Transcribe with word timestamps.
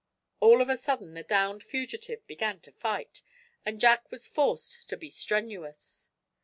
All 0.39 0.63
of 0.63 0.69
a 0.69 0.77
sudden 0.77 1.13
the 1.13 1.21
downed 1.21 1.63
fugitive 1.63 2.25
began 2.25 2.59
to 2.61 2.71
fight, 2.71 3.21
and 3.63 3.79
Jack 3.79 4.09
was 4.09 4.25
forced 4.25 4.89
to 4.89 4.97
be 4.97 5.11
strenuous. 5.11 6.09